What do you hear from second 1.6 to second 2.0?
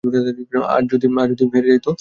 যাই তো?